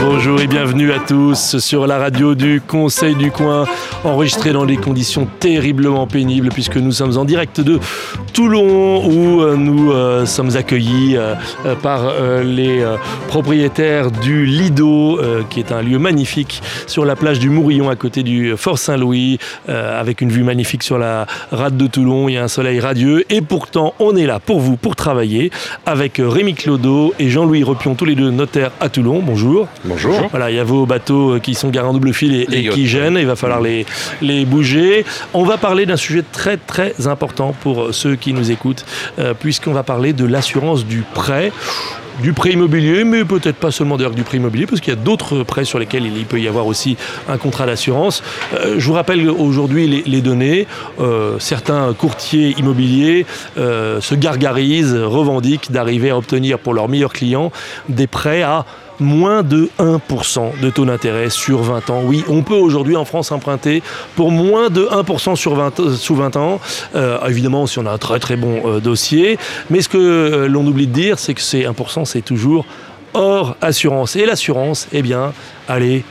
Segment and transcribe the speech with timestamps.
[0.00, 3.64] Bonjour et bienvenue à tous sur la radio du Conseil du Coin,
[4.04, 7.80] enregistré dans des conditions terriblement pénibles puisque nous sommes en direct de
[8.32, 11.34] Toulon où euh, nous euh, sommes accueillis euh,
[11.82, 12.12] par
[12.44, 12.84] les
[13.26, 18.22] propriétaires du Lido, qui est un lieu magnifique sur la plage du Mourillon à côté
[18.22, 22.28] du Fort Saint-Louis, avec une vue magnifique sur la rade de Toulon.
[22.28, 25.50] Il y a un soleil radieux et pourtant on est là pour vous, pour travailler,
[25.86, 29.22] avec Rémi Clodo et Jean-Louis Repion, tous les deux notaires à Toulon.
[29.24, 29.66] Bonjour.
[29.88, 30.28] Bonjour.
[30.30, 32.86] Voilà, il y a vos bateaux euh, qui sont garés en double fil et, qui
[32.86, 33.16] gênent.
[33.18, 33.86] Il va falloir les,
[34.20, 35.04] les bouger.
[35.32, 38.84] On va parler d'un sujet très très important pour euh, ceux qui nous écoutent,
[39.18, 41.52] euh, puisqu'on va parler de l'assurance du prêt.
[42.22, 44.96] Du prêt immobilier, mais peut-être pas seulement d'ailleurs que du prêt immobilier, parce qu'il y
[44.96, 46.96] a d'autres prêts sur lesquels il peut y avoir aussi
[47.28, 48.24] un contrat d'assurance.
[48.54, 50.66] Euh, je vous rappelle aujourd'hui les, les données.
[50.98, 53.24] Euh, certains courtiers immobiliers
[53.56, 57.52] euh, se gargarisent, revendiquent d'arriver à obtenir pour leurs meilleurs clients
[57.88, 58.66] des prêts à
[59.00, 62.02] moins de 1% de taux d'intérêt sur 20 ans.
[62.04, 63.82] Oui, on peut aujourd'hui en France emprunter
[64.16, 66.60] pour moins de 1% sur 20, euh, sous 20 ans.
[66.94, 69.38] Euh, évidemment, si on a un très très bon euh, dossier.
[69.70, 72.64] Mais ce que l'on oublie de dire, c'est que ces 1%, c'est toujours
[73.14, 74.16] hors assurance.
[74.16, 75.32] Et l'assurance, eh bien,
[75.68, 76.04] allez,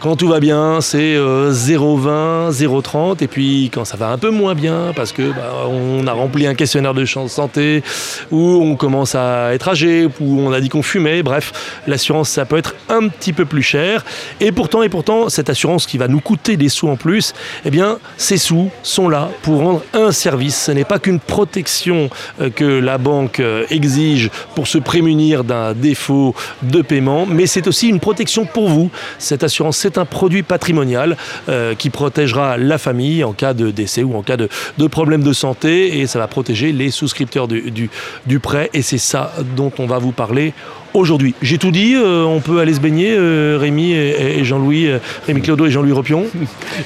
[0.00, 3.22] quand tout va bien, c'est euh, 0,20, 0,30.
[3.22, 6.46] Et puis quand ça va un peu moins bien, parce que bah, on a rempli
[6.46, 7.82] un questionnaire de chance santé,
[8.30, 12.44] ou on commence à être âgé, ou on a dit qu'on fumait, bref, l'assurance ça
[12.44, 14.04] peut être un petit peu plus cher.
[14.40, 17.70] Et pourtant, et pourtant, cette assurance qui va nous coûter des sous en plus, eh
[17.70, 20.56] bien, ces sous sont là pour rendre un service.
[20.64, 22.08] Ce n'est pas qu'une protection
[22.40, 27.66] euh, que la banque euh, exige pour se prémunir d'un défaut de paiement, mais c'est
[27.66, 28.90] aussi une protection pour vous.
[29.18, 31.16] Cette assurance, c'est un produit patrimonial
[31.48, 34.48] euh, qui protégera la famille en cas de décès ou en cas de,
[34.86, 39.72] problème de santé et ça va protéger les souscripteurs du prêt et c'est ça dont
[39.78, 40.52] on va vous parler
[40.94, 41.34] aujourd'hui.
[41.42, 44.98] J'ai tout dit, euh, on peut aller se baigner, euh, Rémi et, et Jean-Louis, euh,
[45.26, 46.26] Rémi Clodo et Jean-Louis Repion.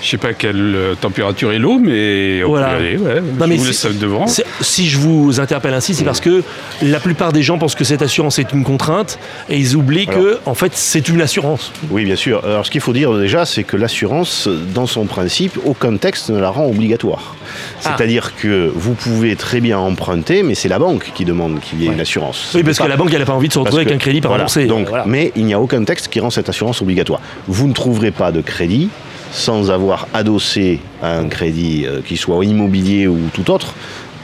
[0.02, 2.68] Je sais à quelle température est l'eau, mais on Voilà.
[2.76, 2.96] peut y aller.
[2.98, 3.20] Ouais.
[3.38, 4.26] Non, mais vous laisse devant.
[4.60, 6.42] Si je vous interpelle ainsi, c'est parce que
[6.82, 9.18] la plupart des gens pensent que cette assurance est une contrainte
[9.48, 11.72] et ils oublient que en fait c'est une assurance.
[11.90, 12.44] Oui, bien sûr.
[12.44, 16.38] Alors, ce qu'il faut dire déjà, c'est que l'assurance, dans son principe, aucun texte ne
[16.38, 17.36] la rend obligatoire.
[17.84, 17.94] Ah.
[17.96, 21.86] C'est-à-dire que vous pouvez très bien emprunter, mais c'est la banque qui demande qu'il y
[21.86, 22.52] ait une assurance.
[22.54, 24.00] Oui, parce que pas- la banque elle n'a pas envie de se retrouver parce avec
[24.02, 24.44] un crédit par voilà.
[24.44, 24.66] remboursé.
[24.66, 25.04] Donc, Voilà.
[25.06, 27.20] Mais il n'y a aucun texte qui rend cette assurance obligatoire.
[27.48, 28.88] Vous ne trouverez pas de crédit
[29.32, 33.74] sans avoir adossé à un crédit euh, qui soit immobilier ou tout autre,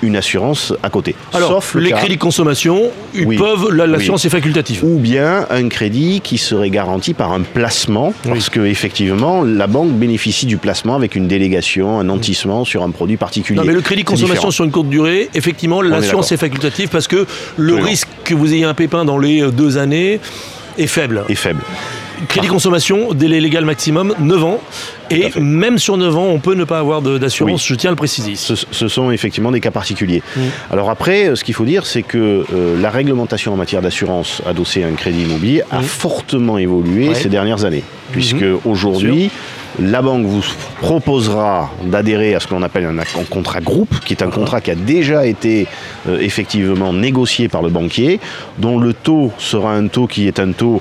[0.02, 1.14] une assurance à côté.
[1.34, 3.36] Alors, Sauf le les cas- crédits de consommation, ils Oui.
[3.36, 4.84] peuvent, la- l'assurance est facultative.
[4.84, 8.30] ou bien un crédit qui serait garanti par un placement, Oui.
[8.32, 12.90] parce que effectivement la banque bénéficie du placement avec une délégation, un nantissement sur un
[12.90, 13.58] produit particulier.
[13.58, 14.50] Non, mais le crédit consommation différent.
[14.50, 16.32] sur une courte durée, effectivement, l'assurance d'accord.
[16.32, 17.24] est facultative parce que le
[17.72, 17.82] Absolument.
[17.88, 20.20] risque que vous ayez un pépin dans les euh, deux années
[20.78, 21.24] est faible.
[21.28, 21.60] est faible.
[22.26, 24.60] Crédit consommation, délai légal maximum, 9 ans.
[25.10, 27.96] Et même sur 9 ans, on peut ne pas avoir d'assurance, je tiens à le
[27.96, 28.34] préciser.
[28.34, 30.22] Ce, ce sont effectivement des cas particuliers.
[30.70, 34.42] Alors après, euh, ce qu'il faut dire, c'est que euh, la réglementation en matière d'assurance
[34.46, 37.14] adossée à un crédit immobilier a fortement évolué Ouais.
[37.14, 38.58] ces dernières années, puisque Mhm.
[38.64, 39.30] aujourd'hui,
[39.80, 40.42] la banque vous
[40.80, 44.70] proposera d'adhérer à ce que l'on appelle un, contrat groupe, qui est un contrat qui
[44.70, 45.66] a déjà été
[46.08, 48.20] euh, effectivement négocié par le banquier,
[48.58, 50.80] dont le taux sera un taux qui est un taux,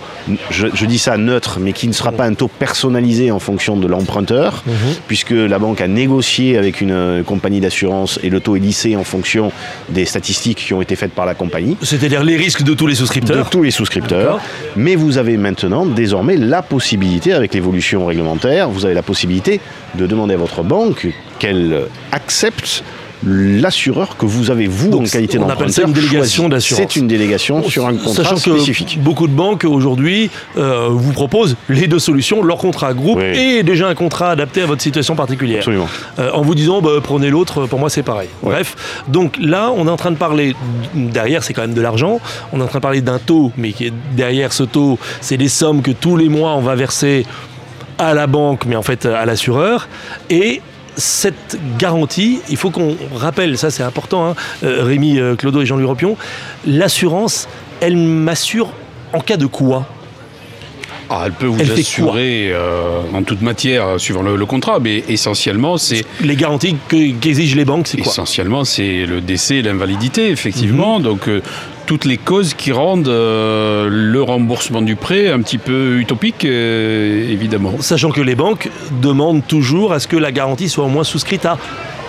[0.49, 3.75] je, je dis ça neutre, mais qui ne sera pas un taux personnalisé en fonction
[3.77, 4.73] de l'emprunteur, Mhm.
[5.07, 8.95] puisque la banque a négocié avec une euh, compagnie d'assurance et le taux est lissé
[8.95, 9.51] en fonction
[9.89, 12.93] des statistiques qui ont été faites par la compagnie C'est-à-dire les risques de tous les
[12.93, 13.49] de souscripteurs.
[13.49, 14.39] tous les souscripteurs.
[14.75, 19.59] Mais vous avez maintenant désormais la possibilité, avec l'évolution réglementaire, vous avez la possibilité
[19.95, 21.07] de demander à votre banque
[21.39, 22.83] qu'elle accepte
[23.25, 25.61] l'assureur que vous avez vous Donc, en qualité on d'emprunteur.
[25.63, 26.83] appelle ça une délégation d'assurance.
[26.93, 28.99] C'est une délégation sur un contrat Sachant que spécifique.
[29.01, 33.37] beaucoup de banques aujourd'hui euh, vous proposent les deux solutions, leur contrat groupe Oui.
[33.39, 35.59] et déjà un contrat adapté à votre situation particulière.
[35.59, 35.87] Absolument.
[36.19, 38.29] Euh, en vous disant bah, prenez l'autre, pour moi c'est pareil.
[38.43, 38.75] Bref,
[39.07, 40.55] donc là on est en train de parler,
[40.93, 42.19] derrière c'est quand même de l'argent,
[42.53, 45.37] on est en train de parler d'un taux, mais qui est derrière ce taux, c'est
[45.37, 47.25] des sommes que tous les mois on va verser
[47.97, 49.87] à la banque, mais en fait à l'assureur.
[50.29, 50.61] Et
[50.95, 55.65] cette garantie, il faut qu'on rappelle, ça c'est important, hein, euh, Rémi euh, Clodo et
[55.65, 56.17] Jean-Louis Ropion,
[56.65, 57.47] l'assurance,
[57.81, 58.71] elle m'assure
[59.13, 59.85] en cas de quoi?
[61.09, 64.79] Ah, elle peut vous Elle assurer euh, en toute matière, euh, suivant le, le contrat,
[64.81, 68.11] mais essentiellement, c'est Les garanties que- qu'exigent les banques, c'est quoi?
[68.11, 70.99] Essentiellement c'est le décès et l'invalidité, effectivement.
[70.99, 71.41] Donc euh,
[71.87, 77.31] toutes les causes qui rendent euh, le remboursement du prêt un petit peu utopique, euh,
[77.31, 77.73] évidemment.
[77.79, 78.69] Sachant que les banques
[79.01, 81.57] demandent toujours à ce que la garantie soit au moins souscrite à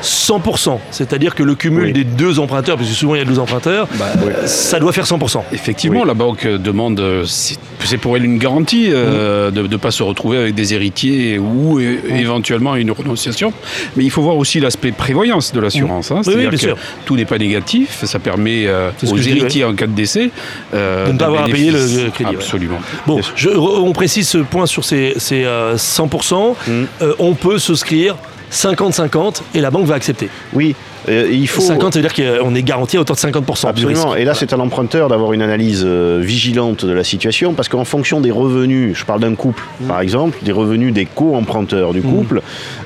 [0.02, 0.78] 100%.
[0.90, 1.92] C'est-à-dire que le cumul Oui.
[1.92, 4.06] des deux emprunteurs, parce que souvent il y a deux emprunteurs, Bah,
[4.46, 5.44] ça doit faire 100%.
[5.52, 10.02] Effectivement, la banque demande, euh, c'est pour elle une garantie euh, de ne pas se
[10.02, 13.52] retrouver avec des héritiers ou é- éventuellement une renonciation.
[13.96, 16.10] Mais il faut voir aussi l'aspect prévoyance de l'assurance.
[16.10, 16.20] hein.
[16.26, 16.76] Oui, oui, C'est-à-dire que sûr.
[17.04, 18.04] tout n'est pas négatif.
[18.04, 20.30] Ça permet euh, aux héritiers en cas de décès
[20.74, 22.36] euh, De ne pas avoir à payer le- crédit, ouais.
[22.36, 22.78] Absolument.
[23.06, 26.54] Bon, je- on précise ce point sur ces, ces, euh, 100%.
[26.66, 26.72] Mm.
[27.02, 28.16] Euh, on peut souscrire
[28.52, 30.28] 50-50 et la banque va accepter.
[30.54, 30.74] Oui,
[31.08, 31.60] euh, il faut.
[31.60, 33.62] 50, ça veut dire qu'on est garanti à hauteur de 50%.
[33.62, 34.14] du Absolument.
[34.14, 37.84] Et là, c'est à l'emprunteur d'avoir une analyse euh, vigilante de la situation, parce qu'en
[37.84, 42.42] fonction des revenus, je parle d'un couple, par exemple, des revenus des co-emprunteurs du couple,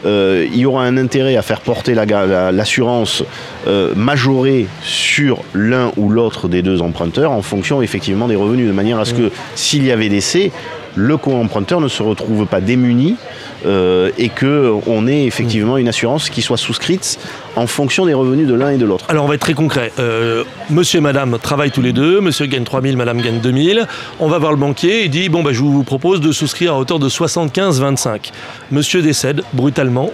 [0.06, 3.24] euh, il y aura un intérêt à faire porter la ga- la- l'assurance
[3.96, 8.98] majorée sur l'un ou l'autre des deux emprunteurs, en fonction effectivement des revenus, de manière
[8.98, 10.50] à ce que s'il y avait décès,
[10.94, 13.16] le co-emprunteur ne se retrouve pas démuni
[13.64, 17.18] euh, et qu'on ait effectivement une assurance qui soit souscrite
[17.56, 19.04] en fonction des revenus de l'un et de l'autre.
[19.08, 19.92] Alors on va être très concret.
[19.98, 23.86] Euh, monsieur et madame travaillent tous les deux, monsieur gagne 3000, madame gagne 2000.
[24.20, 26.78] On va voir le banquier, il dit bon ben je vous propose de souscrire à
[26.78, 28.30] hauteur de 75-25.
[28.70, 30.10] Monsieur décède brutalement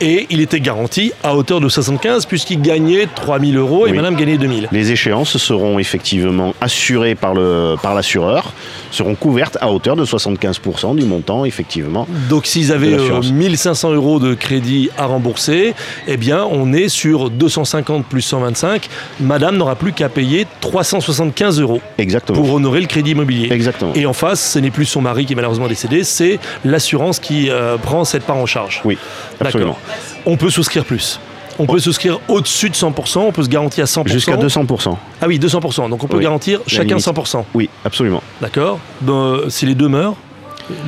[0.00, 3.96] et il était garanti à hauteur de 75 puisqu'il gagnait 3000 euros et Oui.
[3.96, 4.68] madame gagnait 2000.
[4.72, 8.52] Les échéances seront effectivement assurées par le par l'assureur,
[8.90, 12.06] seront couvertes à hauteur de 75% du montant effectivement.
[12.28, 13.30] Donc s'ils avaient euh, l'assurance.
[13.30, 15.74] 1500 euros de crédit à rembourser,
[16.06, 18.88] eh bien on est sur 250 plus 125.
[19.20, 22.38] Madame n'aura plus qu'à payer 375 euros Exactement.
[22.40, 23.52] pour honorer le crédit immobilier.
[23.52, 23.92] Exactement.
[23.94, 27.50] Et en face, ce n'est plus son mari qui est malheureusement décédé, c'est l'assurance qui
[27.50, 28.80] euh, prend cette part en charge.
[28.84, 28.98] Oui,
[29.40, 29.78] absolument.
[30.26, 31.20] On peut souscrire plus.
[31.58, 34.08] On peut souscrire au-dessus de 100%, on peut se garantir à 100%.
[34.08, 34.96] Jusqu'à 200%.
[35.20, 35.90] Ah oui, 200%.
[35.90, 36.22] Donc on peut Oui.
[36.22, 37.04] garantir chacun limite.
[37.04, 37.44] 100%.
[37.52, 38.22] Oui, absolument.
[38.40, 40.16] D'accord Ben, Si les deux meurent,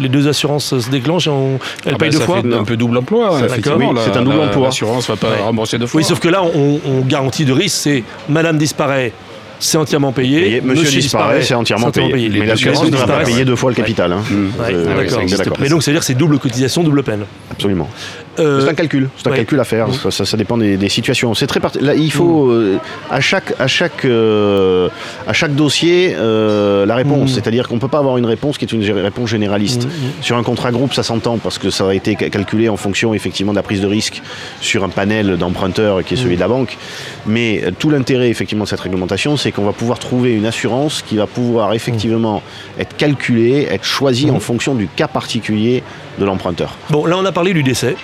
[0.00, 2.42] les deux assurances se déclenchent et on, elles Ah payent bah, deux ça fois.
[2.42, 3.30] fait un peu double emploi.
[3.34, 4.66] Oui, c'est un double la- emploi.
[4.66, 5.42] L'assurance ne va pas Ouais.
[5.42, 5.98] rembourser deux fois.
[5.98, 9.12] Oui, sauf que là, on, on garantit de risque, c'est madame disparaît,
[9.58, 10.40] c'est entièrement payé.
[10.42, 10.60] Payé.
[10.60, 12.28] Monsieur, disparaît, c'est entièrement payé.
[12.28, 14.12] Les Mais l'assurance ne va pas payer deux fois le capital.
[14.12, 14.22] hein.
[14.30, 15.50] Ouais, Euh, pas.
[15.60, 17.24] Mais donc, c'est-à-dire que c'est double cotisation, double peine.
[17.50, 17.88] Absolument.
[18.38, 19.36] Euh, C'est un calcul, c'est un ouais.
[19.36, 19.92] calcul à faire.
[19.94, 21.34] Ça, ça- ça dépend des, des situations.
[21.34, 22.78] C'est très part- là, il faut euh,
[23.10, 24.88] à chaque à chaque euh,
[25.26, 27.30] à chaque dossier la réponse.
[27.30, 27.34] Mm.
[27.34, 29.86] C'est-à-dire qu'on peut pas avoir une réponse qui est une réponse généraliste.
[30.20, 33.12] Sur un contrat groupe, ça s'entend parce que ça a été ca- calculé en fonction
[33.14, 34.22] effectivement de la prise de risque
[34.60, 36.76] sur un panel d'emprunteurs qui est celui de la banque.
[37.26, 41.16] Mais tout l'intérêt effectivement de cette réglementation, c'est qu'on va pouvoir trouver une assurance qui
[41.16, 42.42] va pouvoir effectivement
[42.78, 45.82] être calculée, être choisie en fonction du cas particulier
[46.18, 46.76] de l'emprunteur.
[46.90, 47.96] Bon, là, on a parlé du décès.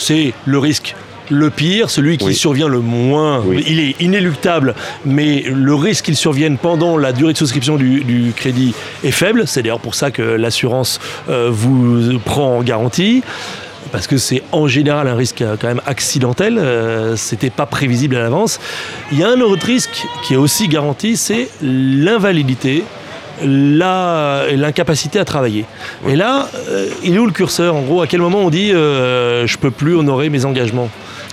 [0.00, 0.94] C'est le risque
[1.32, 2.34] le pire, celui qui Oui.
[2.34, 3.40] survient le moins.
[3.46, 3.62] Oui.
[3.68, 4.74] Il est inéluctable,
[5.06, 8.74] mais le risque qu'il survienne pendant la durée de souscription du, du crédit
[9.04, 9.44] est faible.
[9.46, 10.98] C'est d'ailleurs pour ça que l'assurance
[11.28, 13.22] euh, vous prend en garantie.
[13.92, 18.20] Parce que c'est en général un risque quand même accidentel, euh, c'était pas prévisible à
[18.20, 18.58] l'avance.
[19.12, 22.84] Il y a un autre risque qui est aussi garanti, c'est l'invalidité
[23.42, 25.64] l'incapacité à travailler.
[26.08, 28.72] Et là, euh, il est où le curseur En gros, à quel moment on dit
[28.72, 30.90] euh, je peux plus honorer mes engagements?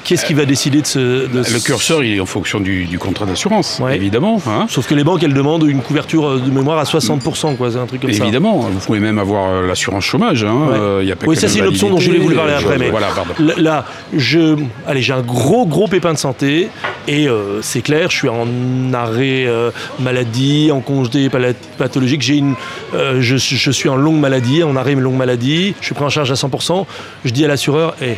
[0.08, 1.00] Qu'est-ce qui va décider de ce.
[1.28, 3.96] de Le curseur, il est en fonction du, du contrat d'assurance, Ouais.
[3.96, 4.42] évidemment.
[4.48, 4.66] hein.
[4.70, 7.72] Sauf que les banques, elles demandent une couverture euh, de mémoire à 60%, quoi.
[7.72, 8.24] C'est un truc comme ça.
[8.24, 10.44] Évidemment, vous pouvez même avoir euh, l'assurance chômage.
[10.44, 10.68] Hein.
[10.70, 10.78] Ouais.
[10.80, 12.78] Euh, y a pas Oui, ça, c'est une option dont je voulais vous parler après,
[12.78, 13.34] mais- Voilà, pardon.
[13.58, 14.56] Là, je,
[14.88, 16.70] allez, j'ai un gros gros pépin de santé
[17.08, 18.48] et euh, c'est clair, je suis en
[18.94, 21.30] arrêt euh, maladie, en congé
[21.78, 22.22] pathologique.
[22.22, 22.56] J'ai une,
[22.94, 25.74] je, je suis en longue maladie, en arrêt longue maladie.
[25.82, 26.86] Je suis pris en charge à 100%.
[27.26, 28.16] Je dis à l'assureur, eh,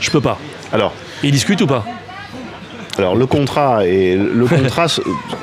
[0.00, 0.38] je peux pas.
[0.72, 1.84] Alors, Il discute ou pas?
[2.98, 4.86] Alors le contrat et le contrat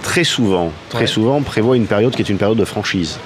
[0.03, 1.07] très souvent, très Ouais.
[1.07, 3.19] souvent prévoit une période qui est une période de franchise.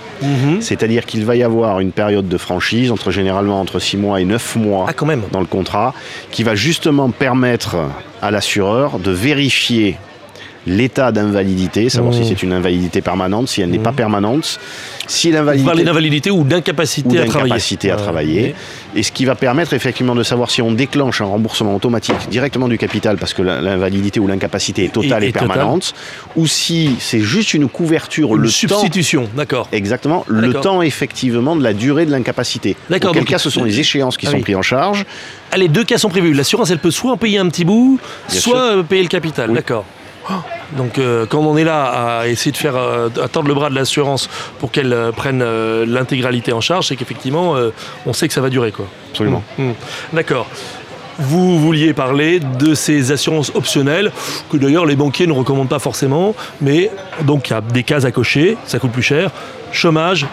[0.62, 4.26] C'est-à-dire qu'il va y avoir une période de franchise entre généralement entre 6 mois et
[4.26, 5.24] 9 mois Ah, quand même.
[5.34, 5.94] dans le contrat
[6.32, 7.76] qui va justement permettre
[8.22, 9.98] à l'assureur de vérifier
[10.66, 12.24] l'état d'invalidité, savoir Mmh.
[12.24, 14.60] si c'est une invalidité permanente, si elle n'est pas permanente,
[15.08, 17.44] si Vous parlez l'invalidité d'invalidité ou ou d'incapacité à travailler.
[17.50, 18.56] d'incapacité à Euh, travailler.
[18.96, 22.68] Et ce qui va permettre effectivement de savoir si on déclenche un remboursement automatique directement
[22.68, 25.48] du capital parce que l'invalidité ou l'incapacité est totale Et- et, et totale.
[25.50, 25.94] permanente,
[26.36, 29.68] ou si c'est juste une couverture, Une le temps, substitution, d'accord.
[29.72, 32.76] exactement, le temps effectivement de la durée de l'incapacité.
[32.90, 34.44] D'accord, Auquel donc- cas, ce sont les échéances qui Ah sont oui.
[34.44, 35.06] prises en charge.
[35.52, 36.34] Ah, les deux cas sont prévus.
[36.34, 38.00] L'assurance, elle peut soit en payer un petit bout,
[38.32, 39.50] Bien soit euh, payer le capital.
[39.50, 39.56] Oui.
[39.56, 39.86] D'accord.
[40.78, 41.84] Donc, euh, quand on est là
[42.20, 45.44] à essayer de faire euh, à tordre le bras de l'assurance pour qu'elle euh, prenne
[45.84, 47.56] l'intégralité en charge, c'est qu'effectivement,
[48.06, 48.86] on sait que ça va durer, quoi.
[49.12, 49.44] Absolument.
[49.58, 49.72] Hmm.
[50.12, 50.48] D'accord.
[51.20, 54.12] Vous vouliez parler de ces assurances optionnelles
[54.52, 56.90] que d'ailleurs les banquiers ne recommandent pas forcément, mais
[57.22, 59.30] donc il y a des cases à cocher, ça coûte plus cher.
[59.72, 60.26] Chômage,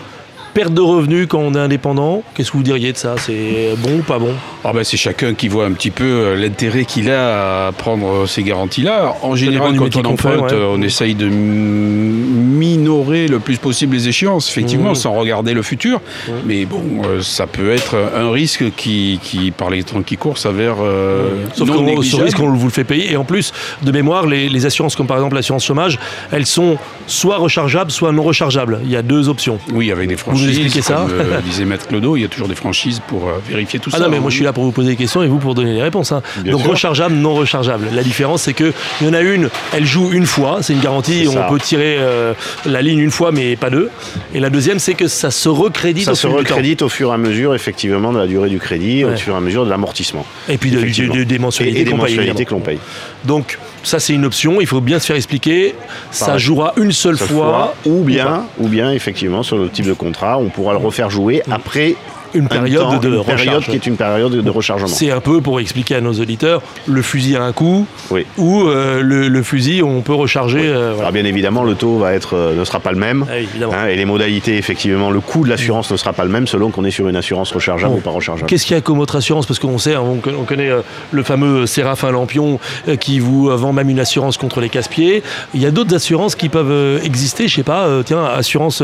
[0.54, 2.23] perte de revenus quand on est indépendant.
[2.35, 3.14] Qu'est-ce que vous diriez de ça?
[3.19, 4.33] C'est bon ou pas bon?
[4.64, 8.26] Ah ben, c'est chacun qui voit un petit peu euh, l'intérêt qu'il a à prendre
[8.26, 9.14] ces garanties-là.
[9.23, 10.59] En général, quand on fait, emprunte, ouais.
[10.71, 14.95] on essaye de minorer le plus possible les échéances, effectivement, Mhm.
[14.95, 16.00] sans regarder le futur.
[16.47, 20.38] Mais bon, euh, ça peut être un risque qui, qui par les temps qui courent,
[20.38, 23.12] s'avère euh, Sauf non qu'on ce risque, on vous le fait payer.
[23.12, 23.52] Et en plus,
[23.83, 25.99] de mémoire, les, les assurances comme par exemple l'assurance chômage,
[26.33, 26.76] elles sont
[27.07, 28.80] soit rechargeables, soit non rechargeables.
[28.85, 29.59] Il y a deux options.
[29.73, 30.59] Oui, avec des nous franchises.
[30.64, 33.32] expliquez ça comme, euh, disait Maître Clodo, il y a toujours des franchises pour euh,
[33.49, 34.04] vérifier tout Ah ça.
[34.04, 35.73] non, mais moi je suis là pour vous poser des questions et vous pour donner
[35.75, 36.12] les réponses.
[36.12, 36.23] hein.
[36.44, 36.70] Donc sûr.
[36.70, 37.87] rechargeable, non rechargeable.
[37.94, 41.26] La différence, c'est qu'il y en a une, elle joue une fois, c'est une garantie,
[41.28, 41.42] on ça.
[41.42, 42.35] peut tirer euh,
[42.66, 43.90] la ligne une fois, mais pas deux.
[44.35, 46.54] Et la deuxième, c'est que ça se recrédite Ça au se fil du temps.
[46.54, 49.14] recrédite au fur et à mesure, effectivement, de la durée du crédit, Ouais.
[49.14, 50.25] au fur et à mesure de l'amortissement.
[50.49, 52.61] Et puis de- de- de- des Et, mensualités et des qu'on paye, mensualités que l'on
[52.61, 52.78] paye.
[53.25, 54.60] Donc ça, c'est une option.
[54.60, 55.75] Il faut bien se faire expliquer.
[56.10, 59.92] Ça jouera une seule Seule fois, ou bien, ou bien effectivement sur le type de
[59.92, 61.96] contrat, on pourra le refaire jouer après
[62.34, 63.44] une un période temps, de une recharge.
[63.44, 64.88] période qui est une période de rechargement.
[64.88, 68.26] C'est un peu pour expliquer à nos auditeurs, le fusil a un coût, Oui.
[68.38, 70.60] ou euh, le, le fusil, on peut recharger.
[70.62, 71.00] euh, voilà.
[71.08, 73.26] Alors bien évidemment, le taux va être, euh, ne sera pas le même.
[73.30, 73.72] Ah, évidemment.
[73.75, 76.70] hein, et les modalités, effectivement, le coût de l'assurance ne sera pas le même selon
[76.70, 77.99] qu'on est sur une assurance rechargeable Bon.
[77.99, 78.49] ou pas rechargeable.
[78.49, 79.46] Qu'est-ce qu'il y a comme autre assurance?
[79.46, 80.70] Parce qu'on sait, hein, on on connaît
[81.10, 82.58] le fameux Séraphin Lampion
[83.00, 85.22] qui vous vend même une assurance contre les casse-pieds.
[85.54, 88.82] Il y a d'autres assurances qui peuvent exister, je sais pas, tiens, assurance,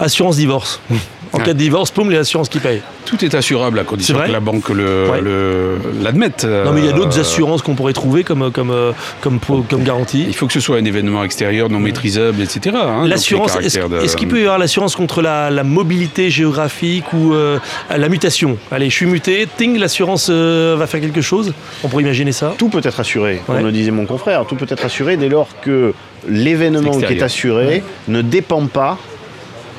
[0.00, 0.80] assurance divorce.
[1.32, 1.44] En Ouais.
[1.44, 2.80] cas de divorce, poum, les assurances qui payent.
[3.04, 5.20] Tout est assurable à condition que la banque le- Ouais.
[5.20, 6.44] le- l'admette.
[6.44, 9.38] Non, mais il y a d'autres Euh, assurances qu'on pourrait trouver comme, comme, euh, comme,
[9.82, 10.24] garantie.
[10.26, 12.76] Il faut que ce soit un événement extérieur non maîtrisable, etc.
[12.78, 17.34] hein, L'assurance, est-ce de- qu'il peut y avoir l'assurance contre la, la mobilité géographique ou
[17.34, 17.58] euh,
[17.94, 18.56] la mutation?
[18.70, 21.52] Allez, je suis muté, ting, l'assurance euh, va faire quelque chose
[21.84, 23.56] On pourrait imaginer ça Tout peut être assuré, Ouais.
[23.56, 25.92] comme le disait mon confrère, tout peut être assuré dès lors que
[26.28, 28.98] l'événement qui est assuré ne dépend pas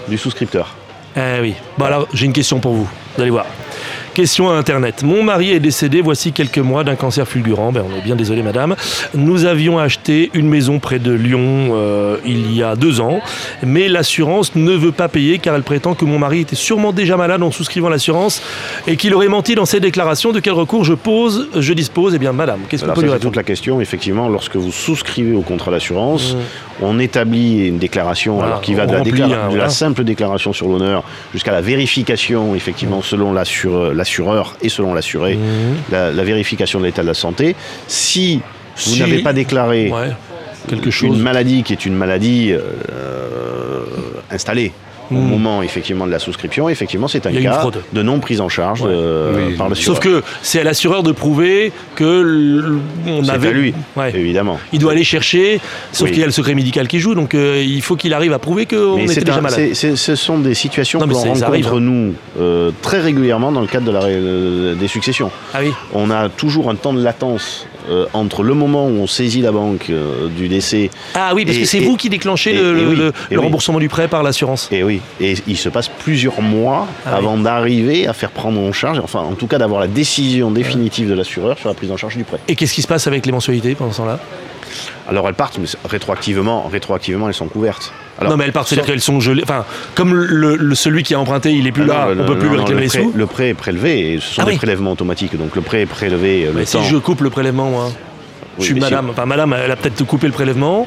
[0.07, 0.75] du souscripteur.
[1.15, 1.55] Eh oui.
[1.77, 2.89] Bon alors, j'ai une question pour vous.
[3.15, 3.45] Vous allez voir.
[4.13, 5.03] Question à Internet.
[5.03, 7.71] Mon mari est décédé voici quelques mois d'un cancer fulgurant.
[7.71, 8.75] Ben, on est bien désolé, madame.
[9.13, 13.21] Nous avions acheté une maison près de Lyon euh, il y a deux ans,
[13.63, 17.15] mais l'assurance ne veut pas payer car elle prétend que mon mari était sûrement déjà
[17.17, 18.41] malade en souscrivant l'assurance
[18.87, 20.31] et qu'il aurait menti dans ses déclarations.
[20.33, 22.13] De quel recours je pose, je dispose?
[22.15, 23.79] Eh bien, madame, qu'est-ce qu'on peut lui répondre toute la question.
[23.79, 26.83] Effectivement, lorsque vous souscrivez au contrat d'assurance, Mmh.
[26.83, 29.69] on établit une déclaration Voilà, alors qui va de, la, remplit déclara- un, de la
[29.69, 35.91] simple déclaration sur l'honneur jusqu'à la vérification, effectivement, selon l'assure- l'assureur et selon l'assuré, Mmh.
[35.91, 37.55] la, la vérification de l'état de la santé.
[37.87, 40.09] Si vous Si- n'avez pas déclaré Ouais.
[40.67, 41.15] Quelque chose.
[41.17, 43.83] une maladie qui est une maladie euh,
[44.31, 44.71] installée
[45.11, 45.27] au Hmm.
[45.29, 47.81] moment effectivement de la souscription, effectivement c'est un cas fraude.
[47.93, 48.89] de non prise en charge Ouais.
[48.91, 49.55] euh, Oui.
[49.55, 49.95] par l'assureur.
[49.97, 53.47] Sauf que c'est à l'assureur de prouver que on c'est avait.
[53.47, 54.11] à lui, Ouais.
[54.15, 54.59] évidemment.
[54.73, 55.59] Il doit aller chercher,
[55.91, 56.11] sauf Oui.
[56.11, 58.39] qu'il y a le secret médical qui joue, donc euh, il faut qu'il arrive à
[58.39, 59.73] prouver qu'on Mais était c'est déjà un- malade.
[59.73, 61.79] ce sont des situations ça rencontre arrive, hein.
[61.79, 65.31] nous euh, très régulièrement dans le cadre de la, ré- euh, des successions.
[65.53, 65.71] Ah oui.
[65.93, 69.51] On a toujours un temps de latence euh, entre le moment où on saisit la
[69.51, 72.77] banque euh, du décès Ah oui, parce Et- que c'est vous qui déclenchez et- le,
[72.77, 73.43] et le- oui, le- et le oui.
[73.45, 74.69] remboursement du prêt par l'assurance.
[74.71, 78.71] Et oui, et il se passe plusieurs mois Ah avant d'arriver à faire prendre en
[78.71, 81.97] charge, enfin en tout cas d'avoir la décision définitive de l'assureur sur la prise en
[81.97, 82.39] charge du prêt.
[82.47, 84.19] Et qu'est-ce qui se passe avec les mensualités pendant ce temps-là?
[85.07, 87.91] Alors elles partent, mais rétroactivement, rétroactivement elles sont couvertes.
[88.19, 89.43] Alors, Non, mais elles partent, c'est-à-dire qu'elles sont gelées.
[89.43, 89.63] Enfin,
[89.95, 92.33] comme le, le- celui qui a emprunté, il est plus Ah là, non, on peut
[92.33, 93.13] non, plus lui réclamer le les prêt, sous.
[93.15, 94.57] Le prêt est prélevé et ce sont Ah des oui.
[94.57, 95.37] prélèvements automatiques.
[95.37, 97.89] Donc le prêt est prélevé euh, le Mais si je coupe le prélèvement, moi,
[98.57, 99.09] je Oui, suis mais si- madame.
[99.11, 100.85] Enfin, madame, elle a peut-être coupé le prélèvement.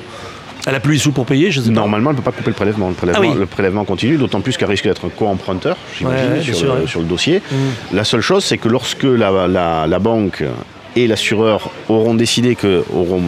[0.66, 1.74] Elle a plus les sous pour payer, je sais pas.
[1.74, 2.88] Normalement, elle ne peut pas couper le prélèvement.
[2.88, 3.36] Le prélèvement, Ah oui.
[3.40, 6.80] le prélèvement continue, d'autant plus qu'elle risque d'être un co-emprunteur, j'imagine, Ouais, sur, sûr, le,
[6.82, 6.86] ouais.
[6.86, 7.42] sur le dossier.
[7.50, 7.56] Mm.
[7.96, 10.44] La seule chose, c'est que lorsque la, la- la banque
[10.94, 13.22] et l'assureur auront décidé que auront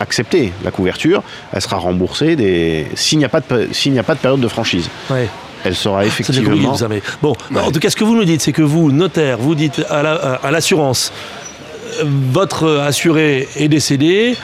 [0.00, 2.86] accepté la couverture, elle sera remboursée des...
[2.94, 4.88] s'il n'y a, pas de pé- s'il n'y a pas de période de franchise.
[5.10, 5.28] Ouais.
[5.64, 6.74] Elle sera effectivement...
[6.74, 6.88] ça,
[7.20, 9.82] bon, en tout cas, ce que vous nous dites, c'est que vous, notaire, vous dites
[9.90, 11.12] à la- à l'assurance,
[12.00, 14.36] euh, votre assuré est décédé,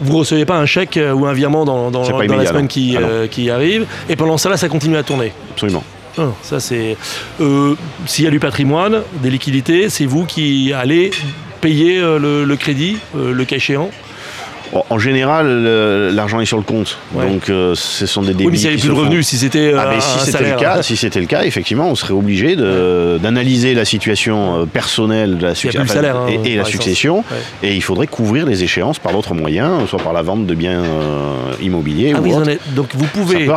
[0.00, 3.00] vous ne recevez pas un chèque euh, ou un virement dans, la semaine qui, Ah
[3.02, 5.32] euh, qui arrive, et pendant ça, là, ça continue à tourner.
[5.52, 5.84] Absolument.
[6.18, 6.96] Ah, ça, c'est.
[7.40, 7.76] euh,
[8.06, 11.12] S'il y a du patrimoine, des liquidités, c'est vous qui allez
[11.60, 13.90] payer euh, le, le crédit, le cas échéant.
[14.90, 15.64] En- général,
[16.14, 16.98] l'argent est sur le compte.
[17.14, 17.26] Ouais.
[17.28, 18.44] Donc, euh, ce sont des débits.
[18.46, 20.50] Oui, mais s'il n'y avait plus de font- revenus, si c'était euh, Ah, si c'était
[20.50, 25.38] le cas, si c'était le cas, effectivement, on serait obligé d'analyser la situation euh, personnelle
[25.38, 27.68] de la, Il y a suc- plus le salaire, hein, et, et la succession, Ouais.
[27.68, 30.82] et il faudrait couvrir les échéances par d'autres moyens, soit par la vente de biens
[30.82, 32.50] euh, immobiliers Ah ou oui, autre.
[32.74, 33.48] donc vous pouvez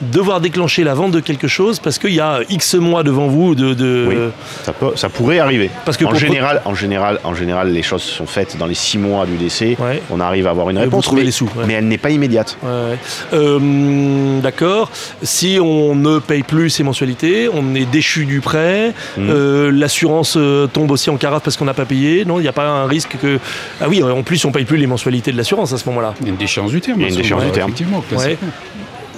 [0.00, 3.54] devoir déclencher la vente de quelque chose parce qu'il y a X mois devant vous
[3.54, 3.74] de.
[3.74, 4.16] de- Oui.
[4.64, 5.70] Ça, peut, ça pourrait arriver.
[5.84, 8.98] Parce que en général, en général, en général, les choses sont faites dans les six
[8.98, 9.76] mois du décès.
[9.78, 10.02] Ouais.
[10.10, 11.64] On arrive à avoir avoir une réponse, mais, les sous, ouais.
[11.66, 12.56] mais elle n'est pas immédiate.
[12.62, 12.98] Ouais, ouais.
[13.32, 14.90] Euh, D'accord.
[15.22, 19.28] Si on ne paye plus ses mensualités, on est déchu du prêt, Mhm.
[19.30, 22.24] euh, l'assurance euh, tombe aussi en carafe parce qu'on n'a pas payé.
[22.24, 23.38] Non, il n'y a pas un risque que.
[23.80, 26.14] Ah oui, en plus, on paye plus les mensualités de l'assurance à ce moment-là.
[26.20, 27.00] Il y a une déchéance du terme.
[27.00, 27.70] Il y a une déchéance du terme.
[27.70, 28.04] Effectivement.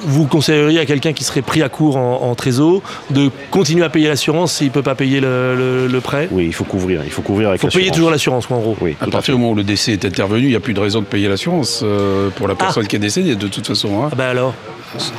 [0.04, 3.88] Vous conseilleriez à quelqu'un qui serait pris à court en, en trésor de continuer à
[3.88, 7.02] payer l'assurance s'il ne peut pas payer le, le- le prêt Oui, il faut couvrir.
[7.04, 8.76] Il faut couvrir avec Il faut payer toujours l'assurance, en gros.
[8.80, 10.80] Oui, À partir du moment où le décès est intervenu, il n'y a plus de
[10.80, 14.02] raison de payer l'assurance euh, pour la personne qui est décédée, de toute façon.
[14.02, 14.08] hein.
[14.12, 14.54] Ah bah alors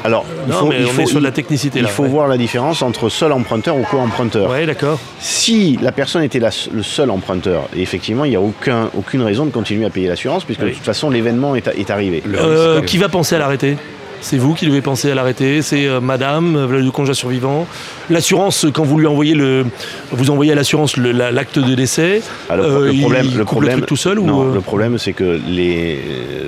[0.04, 1.90] Alors, il Non, faut, mais il on faut- est sur de la technicité, Il là,
[1.90, 2.10] faut ouais.
[2.10, 4.50] voir la différence entre seul emprunteur ou co-emprunteur.
[4.50, 5.00] Ouais, d'accord.
[5.20, 9.46] Si la personne était la- le seul emprunteur, effectivement, il n'y a aucun, aucune raison
[9.46, 10.70] de continuer à payer l'assurance, puisque Oui.
[10.72, 12.22] de toute façon, l'événement est, est arrivé.
[12.36, 13.78] Euh, qui va penser à l'arrêter?
[14.24, 17.68] C'est vous qui devez penser à l'arrêter, c'est euh, madame, euh, le conjoint survivant.
[18.10, 19.66] L'assurance, quand vous lui envoyez le.
[20.12, 22.22] Vous envoyez à l'assurance le- la- l'acte de décès.
[22.50, 25.14] Ah, le, euh, le problème, le problème, truc tout seul non, ou, le problème, c'est
[25.14, 26.00] que les,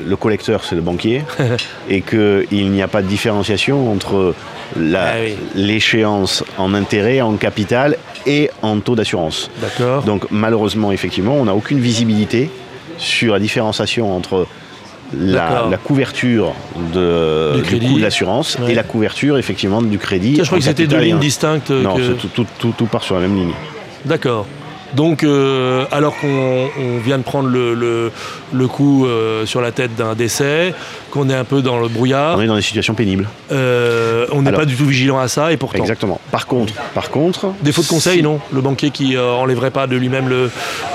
[0.08, 1.24] le collecteur, c'est le banquier,
[1.90, 4.34] et qu'il n'y a pas de différenciation entre
[4.78, 5.36] Ah oui.
[5.54, 9.52] l'échéance en intérêt, en capital et en taux d'assurance.
[9.62, 10.04] D'accord.
[10.04, 12.50] Donc malheureusement, effectivement, on n'a aucune visibilité
[12.98, 14.48] sur la différenciation entre
[15.14, 16.54] la, couverture
[16.94, 17.88] de, Du du, crédit.
[17.88, 18.72] coût de l'assurance Ouais.
[18.72, 20.34] et la couverture effectivement du crédit.
[20.34, 21.70] Tiens, je crois que c'était deux lignes distinctes.
[21.72, 23.54] Non, que- c'est tout, tout- tout- tout part sur la même ligne.
[24.06, 24.46] D'accord.
[24.96, 26.28] Donc, euh, alors qu'on
[26.80, 28.12] on vient de prendre le, le-
[28.54, 30.74] le coup euh, sur la tête d'un décès,
[31.12, 33.28] qu'on est un peu dans le brouillard, On est dans des situations pénibles.
[33.52, 35.80] euh, on n'est pas du tout vigilant à ça et pourtant.
[35.80, 36.20] Exactement.
[36.32, 38.40] Par contre, par contre, Défaut de conseil, si- non?
[38.54, 40.50] Le banquier qui enlèverait pas de lui-même le-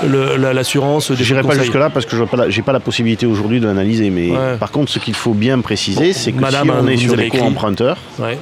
[0.07, 2.61] le- la- l'assurance défaut de J'irai pas jusque-là parce que je n'ai pas, la- j'ai
[2.63, 4.09] pas la possibilité aujourd'hui de l'analyser.
[4.09, 4.57] Mais Ouais.
[4.59, 7.01] par contre, ce qu'il faut bien préciser, c'est que Madame, si hein, on est vous
[7.01, 7.39] sur des écrit.
[7.39, 8.37] co-emprunteurs, Ouais.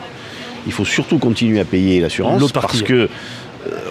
[0.66, 3.10] il faut surtout continuer à payer l'assurance parce que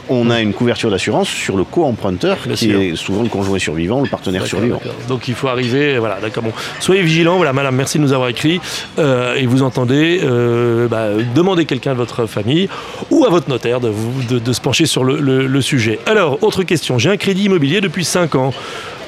[0.09, 2.81] on a une couverture d'assurance sur le co-emprunteur qui sûr.
[2.81, 4.81] est souvent le conjoint survivant, le partenaire survivant.
[5.09, 6.43] Donc il faut arriver, voilà, d'accord.
[6.43, 6.53] Bon.
[6.81, 8.61] Soyez vigilants, voilà, madame, merci de nous avoir écrit.
[8.99, 12.69] euh, et vous entendez, euh, bah, demandez quelqu'un de votre famille
[13.11, 15.99] ou à votre notaire de, vous, de, de se pencher sur le, le- le sujet.
[16.07, 18.53] Alors, autre question, j'ai un crédit immobilier depuis 5 ans.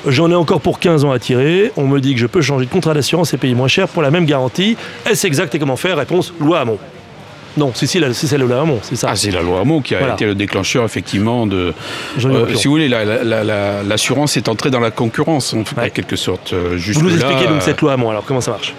[0.06, 1.72] J'en ai encore pour 15 ans à tirer.
[1.76, 4.00] On me dit que je peux changer de contrat d'assurance et payer moins cher pour
[4.02, 4.76] la même garantie.
[5.08, 5.96] Est-ce exact et comment faire?
[5.98, 6.78] Réponse loi Hamon.
[7.56, 9.08] Non, c'est la- celle de la Hamon, c'est ça.
[9.10, 10.14] Ah, c'est la loi Hamon qui a Voilà.
[10.14, 11.74] été le déclencheur, effectivement, de.
[12.24, 15.58] Euh, si vous voulez, la- la- la- la- l'assurance est entrée dans la concurrence, en,
[15.58, 15.86] Ouais.
[15.86, 16.52] en quelque sorte.
[16.52, 18.74] Euh, vous nous expliquez donc cette loi Hamon, alors comment ça marche?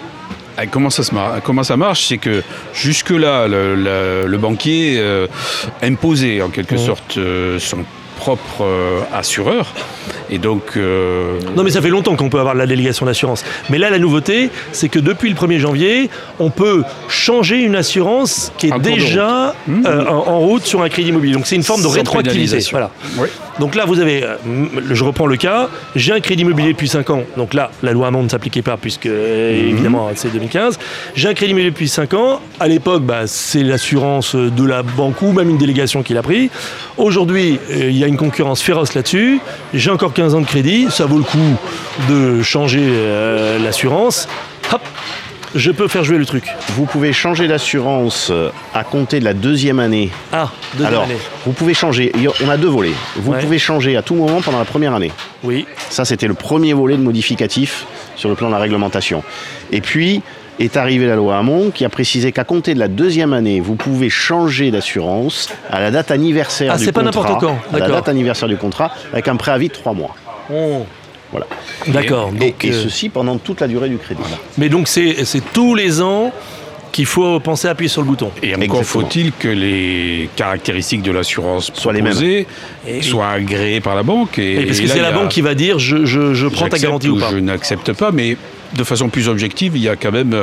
[0.56, 2.06] Ah, Comment ça, se mar- comment ça marche?
[2.08, 2.42] C'est que
[2.74, 5.26] jusque-là, le, le- le banquier euh,
[5.82, 6.80] imposait en quelque Mhm.
[6.86, 7.78] sorte euh, son
[8.22, 9.66] propre euh, assureur.
[10.30, 10.62] Et donc.
[10.76, 13.44] euh, Non mais ça fait longtemps qu'on peut avoir de la délégation d'assurance.
[13.68, 16.08] Mais là la nouveauté, c'est que depuis le 1er janvier,
[16.38, 19.86] on peut changer une assurance qui est déjà Mmh.
[19.86, 21.34] euh, en, route sur un crédit immobilier.
[21.34, 22.58] Donc c'est une forme de sans rétroactivité.
[22.70, 22.90] Voilà.
[23.18, 23.28] Oui.
[23.60, 24.24] Donc là vous avez,
[24.90, 27.22] je reprends le cas, j'ai un crédit immobilier depuis 5 ans.
[27.36, 29.68] Donc là la loi Hamon ne s'appliquait pas puisque Mmh.
[29.72, 30.78] évidemment c'est 2015.
[31.14, 32.40] J'ai un crédit immobilier depuis 5 ans.
[32.60, 36.50] À l'époque bah, c'est l'assurance de la banque ou même une délégation qui l'a pris.
[36.96, 39.40] Aujourd'hui euh, il y a une concurrence féroce là-dessus.
[39.74, 41.38] J'ai encore 15 ans de crédit, ça vaut le coup
[42.08, 44.28] de changer euh, l'assurance.
[44.72, 44.80] Hop,
[45.54, 46.44] je peux faire jouer le truc.
[46.70, 50.10] Vous pouvez changer d'assurance euh, à compter de la deuxième année.
[50.32, 51.16] Ah, deuxième Alors, année.
[51.44, 52.12] vous pouvez changer.
[52.44, 52.92] On a deux volets.
[53.16, 53.40] Vous Ouais.
[53.40, 55.12] pouvez changer à tout moment pendant la première année.
[55.42, 59.22] Oui, Ça, c'était le premier volet de modificatif sur le plan de la réglementation.
[59.72, 60.22] Et puis
[60.60, 63.74] est arrivée la loi Hamon qui a précisé qu'à compter de la deuxième année, vous
[63.74, 67.22] pouvez changer d'assurance à la date anniversaire Ah, du c'est pas contrat.
[67.22, 70.14] n'importe quand, À la date anniversaire du contrat, avec un préavis de trois mois.
[71.30, 71.46] Voilà.
[71.88, 72.30] d'accord.
[72.36, 74.20] Et, Donc, et euh, ceci pendant toute la durée du crédit.
[74.58, 75.16] Mais donc c'est
[75.54, 76.30] tous les ans
[76.92, 78.30] qu'il faut penser à appuyer sur le bouton.
[78.42, 82.12] Et encore faut-il que les caractéristiques de l'assurance Soient les mêmes.
[82.22, 82.46] Et
[82.86, 83.02] oui.
[83.02, 84.38] soient agréées par la banque.
[84.38, 86.46] Et, Et parce que et c'est la a- banque qui va dire je, je, je
[86.48, 87.30] prends ta garantie ou pas.
[87.30, 88.36] Je n'accepte pas, mais
[88.76, 90.34] de façon plus objective, il y a quand même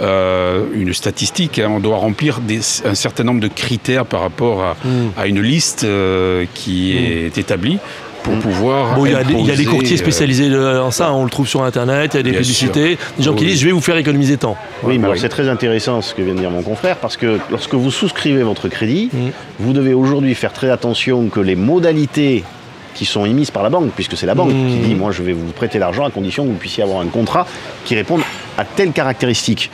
[0.00, 1.58] euh, une statistique.
[1.58, 1.70] hein.
[1.74, 4.76] On doit remplir des- un certain nombre de critères par rapport à,
[5.16, 7.78] à une liste euh, qui est établie
[8.22, 8.94] pour pouvoir.
[8.94, 11.12] Bon, il y, a des- il y a des imposer, courtiers euh, spécialisés dans ça,
[11.12, 13.58] on le trouve sur internet, il y a des Bien publicités, des gens qui disent
[13.60, 14.56] je vais vous faire économiser tant.
[14.84, 15.18] Oui, mais oui.
[15.20, 18.42] c'est très intéressant ce que vient de dire mon confrère, parce que lorsque vous souscrivez
[18.44, 19.16] votre crédit, Mm.
[19.58, 22.44] vous devez aujourd'hui faire très attention que les modalités
[22.94, 25.32] qui sont émises par la banque, puisque c'est la banque qui dit moi je vais
[25.32, 27.46] vous prêter l'argent à condition que vous puissiez avoir un contrat
[27.84, 28.20] qui réponde
[28.58, 29.70] à telle caractéristique.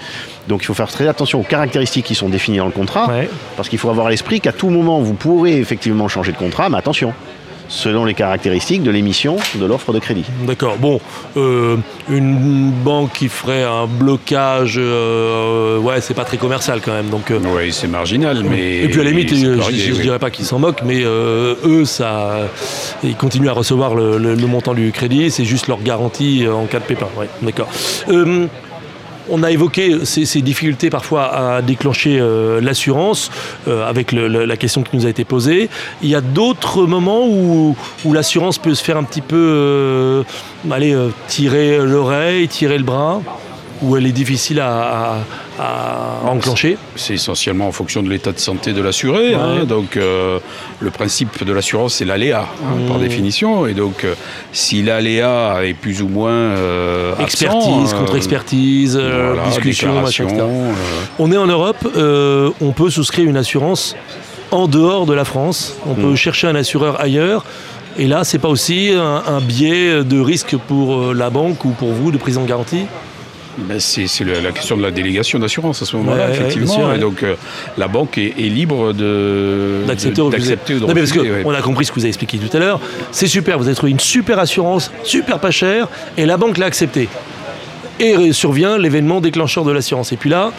[0.46, 3.28] Donc il faut faire très attention aux caractéristiques qui sont définies dans le contrat, Ouais.
[3.56, 6.68] parce qu'il faut avoir à l'esprit qu'à tout moment vous pourrez effectivement changer de contrat,
[6.70, 7.12] mais attention.
[7.68, 10.24] Selon les caractéristiques de l'émission de l'offre de crédit.
[10.46, 10.76] D'accord.
[10.78, 11.00] Bon,
[11.36, 11.76] euh,
[12.10, 17.08] une banque qui ferait un blocage, euh, ouais, c'est pas très commercial quand même.
[17.10, 18.78] Donc, euh, Oui, c'est marginal, mais.
[18.78, 20.02] et puis à la limite, je, arrivé, je- je oui.
[20.02, 22.48] dirais pas qu'ils s'en moquent, mais euh, eux, ça,
[23.04, 25.30] ils continuent à recevoir le, le- le montant du crédit.
[25.30, 27.08] C'est juste leur garantie en cas de pépin.
[27.18, 27.68] Ouais, d'accord.
[29.30, 33.30] On a évoqué ces, difficultés parfois à déclencher euh, l'assurance
[33.66, 35.68] euh, avec la question qui nous a été posée.
[36.02, 37.76] Il y a d'autres moments où,
[38.12, 40.22] l'assurance peut se faire un petit peu euh,
[40.70, 43.20] euh, tirer l'oreille, tirer le bras,
[43.82, 45.16] où elle est difficile à,
[45.58, 46.76] à- à enclencher.
[46.96, 49.34] C'est essentiellement en fonction de l'état de santé de l'assuré.
[49.34, 49.64] hein.
[49.64, 50.38] Donc, euh,
[50.80, 52.88] le principe de l'assurance, c'est l'aléa, hein, Mmh.
[52.88, 53.66] par définition.
[53.66, 54.14] Et donc, euh,
[54.52, 56.30] si l'aléa est plus ou moins.
[56.30, 60.44] euh, Expertise, contre-expertise, voilà, discussion, machin, etc.
[61.18, 61.78] On est en Europe,
[62.60, 63.96] on peut souscrire une assurance
[64.50, 65.74] en dehors de la France.
[65.86, 67.44] On peut chercher un assureur ailleurs.
[68.00, 71.90] Et là, c'est pas aussi un, un biais de risque pour la banque ou pour
[71.92, 72.86] vous de prise en garantie
[73.66, 76.72] Ben, c'est la question de la délégation d'assurance à ce moment-là, Ouais, effectivement.
[76.74, 76.94] sûr.
[76.94, 77.34] Et donc, euh,
[77.76, 80.56] la banque est, est libre de d'accepter ou de refuser.
[80.80, 82.80] Non, mais parce qu'on a compris ce que vous avez expliqué tout à l'heure.
[83.10, 86.66] C'est super, vous avez trouvé une super assurance, super pas chère, et la banque l'a
[86.66, 87.08] accepté.
[88.00, 90.12] Et euh, survient l'événement déclencheur de l'assurance.
[90.12, 90.52] Et puis là,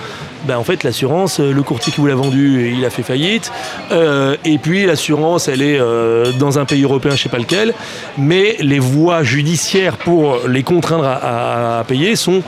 [0.45, 3.49] ben en fait, l'assurance, euh, le courtier qui vous l'a vendu, il a fait faillite.
[3.93, 7.73] Euh, et puis l'assurance, elle est euh, dans un pays européen, je sais pas lequel.
[8.17, 12.41] Mais les voies judiciaires pour les contraindre à, à- à payer sont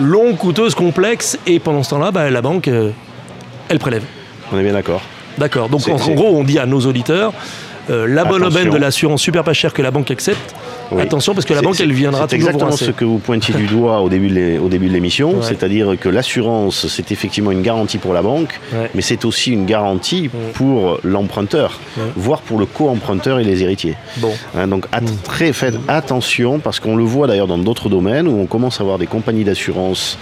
[0.00, 1.38] longues, coûteuses, complexes.
[1.46, 2.90] Et pendant ce temps-là, ben, la banque, euh,
[3.68, 4.02] elle prélève.
[4.52, 5.02] On est bien d'accord.
[5.38, 5.68] D'accord.
[5.68, 7.32] Donc en, gros, on dit à nos auditeurs,
[7.88, 10.54] euh, la bonne aubaine de l'assurance super pas chère que la banque accepte.
[10.92, 11.02] Oui.
[11.02, 14.00] Attention parce que la banque elle viendra toujours exactement ce que vous pointiez du doigt
[14.00, 15.42] au début de l'é- au début de l'émission, Ouais.
[15.42, 18.90] c'est-à-dire que l'assurance, c'est effectivement une garantie pour la banque, Ouais.
[18.94, 21.78] mais c'est aussi une garantie pour l'emprunteur,
[22.16, 23.96] voire pour le co-emprunteur et les héritiers.
[24.16, 24.32] Bon.
[24.56, 25.06] Hein, donc at- Mm.
[25.24, 28.82] très faites attention parce qu'on le voit d'ailleurs dans d'autres domaines où on commence à
[28.82, 30.18] avoir des compagnies d'assurance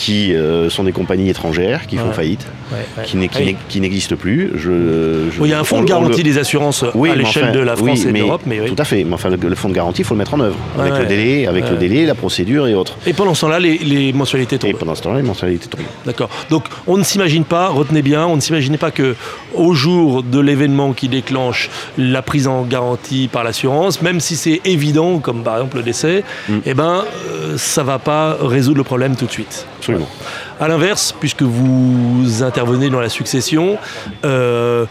[0.00, 3.04] qui euh, sont des compagnies étrangères qui font faillite, Ouais, ouais.
[3.04, 3.52] qui n'e- qui Oui.
[3.52, 4.50] n'e- qui n'existent plus.
[4.54, 7.10] Je, je- Bon, il y a un fonds on- de garantie le- des assurances oui,
[7.10, 8.64] à l'échelle enfin, de la France oui, et de l'Europe, mais.
[8.64, 9.04] Tout à fait.
[9.04, 10.56] Mais enfin, le, le fonds de garantie, il faut le mettre en œuvre.
[10.78, 12.96] Avec le délai, avec le délai, la procédure et autres.
[13.06, 14.72] Et pendant ce temps-là, les, les mensualités Et tombent.
[14.78, 15.80] pendant ce temps-là, les mensualités tombent.
[16.06, 16.30] D'accord.
[16.48, 19.16] Donc on ne s'imagine pas, retenez bien, on ne s'imaginait pas que
[19.54, 24.62] au jour de l'événement qui déclenche la prise en garantie par l'assurance, même si c'est
[24.64, 26.58] évident, comme par exemple le décès, Mm.
[26.64, 29.66] eh ben euh, ça va pas résoudre le problème tout de suite.
[29.78, 29.89] Absolument.
[30.60, 33.78] À l'inverse, puisque vous intervenez dans la succession,
[34.24, 34.84] euh,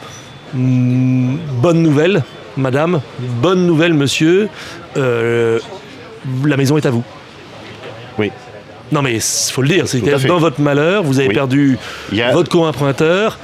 [0.53, 2.23] bonne nouvelle,
[2.57, 4.49] madame, bonne nouvelle, monsieur,
[4.97, 5.59] euh,
[6.45, 7.03] la maison est à vous.
[8.17, 8.31] Oui.
[8.91, 11.33] Non mais il faut le dire, c'est dans votre malheur, vous avez Oui.
[11.35, 11.77] perdu
[12.19, 13.37] a- votre co-emprunteur,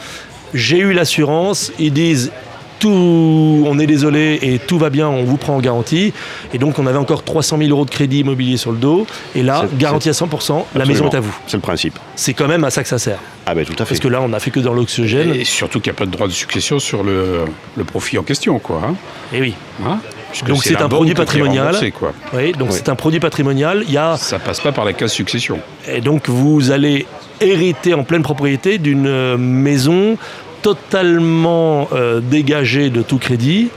[0.55, 2.31] j'ai eu l'assurance, ils disent
[2.79, 6.13] tout, on est désolé et tout va bien, on vous prend en garantie.
[6.53, 9.05] Et donc on avait encore 300 000 euros de crédit immobilier sur le dos.
[9.35, 11.35] Et là, garantie à 100%, la maison est à vous.
[11.47, 11.97] C'est le principe.
[12.15, 13.19] C'est quand même à ça que ça sert.
[13.45, 13.89] Ah ben tout à fait.
[13.95, 15.33] Parce que là, on n'a fait que dans l'oxygène.
[15.35, 17.45] Et surtout qu'il n'y a pas de droit de succession sur le,
[17.77, 18.81] le profit en question, quoi.
[18.87, 18.95] hein.
[19.33, 19.53] Et oui.
[19.85, 19.99] Hein?
[20.47, 21.75] Donc c'est un produit patrimonial.
[21.97, 22.11] quoi.
[22.33, 22.75] Oui, donc Oui.
[22.75, 23.83] c'est un produit patrimonial.
[23.87, 25.59] Il y a, Ça passe pas par la case succession.
[25.87, 27.05] et donc vous allez
[27.39, 30.17] hériter en pleine propriété d'une euh, maison
[30.65, 33.69] totalement euh, dégagée de tout crédit.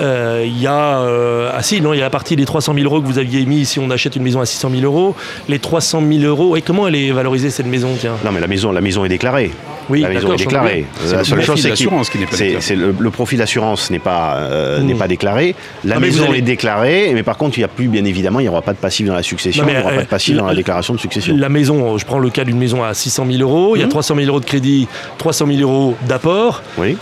[0.00, 2.74] Euh, Il y a euh, ah si non il y a la partie des 300
[2.74, 5.14] 000 euros que vous aviez mis si on achète une maison à 600 000 euros
[5.48, 8.16] les 300 000 euros et comment elle est valorisée cette maison tiens?
[8.24, 9.50] Non mais la maison, la maison est déclarée.
[9.88, 10.84] oui la maison est déclarée.
[11.04, 12.60] C'est La le seule profit chose, c'est qui n'est pas c'est- déclaré.
[12.62, 14.86] c'est le, le profit d'assurance n'est pas euh, Mm.
[14.86, 15.54] n'est pas déclaré.
[15.84, 18.40] La Ah, maison allez- est déclarée, mais par contre il n'y a plus bien évidemment
[18.40, 19.96] il n'y aura pas de passif dans la succession, Non, mais, il n'y aura euh,
[19.96, 21.34] pas de passif dans la la- déclaration de succession.
[21.36, 23.86] La maison, je prends le cas d'une maison à 600 000 euros, il y a
[23.86, 23.90] Mhm.
[23.90, 26.62] 300 000 euros de crédit, 300 000 euros d'apport.
[26.76, 26.96] Oui.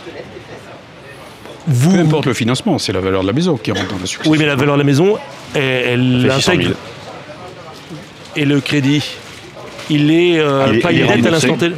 [1.69, 4.07] Vous, Peu importe le financement, c'est la valeur de la maison qui rentre dans la
[4.07, 4.31] succession.
[4.31, 5.17] oui, mais la valeur de la maison,
[5.55, 6.61] elle, elle Ça fait 600 000.
[6.63, 6.77] intègre.
[8.37, 9.03] Et le crédit,
[9.91, 11.71] il est euh, pas il une est dette à l'instant T.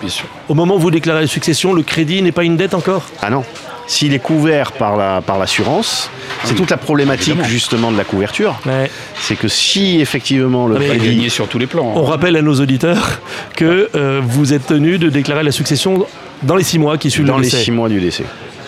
[0.00, 0.26] Bien sûr.
[0.48, 3.04] Au moment où vous déclarez la succession, le crédit n'est pas une dette encore?
[3.20, 3.44] Ah non.
[3.86, 6.08] S'il est couvert par la par l'assurance,
[6.44, 6.56] c'est Oui.
[6.56, 7.48] toute la problématique Évidemment.
[7.48, 8.58] justement de la couverture.
[8.64, 8.90] Ouais.
[9.20, 11.92] C'est que si effectivement le Ah, crédit gagné sur tous les plans.
[11.96, 13.20] On rappelle à nos auditeurs
[13.56, 16.06] que euh, vous êtes tenu de déclarer la succession
[16.42, 17.64] dans les six mois qui suivent dans le les décès.
[17.64, 18.24] six mois du décès.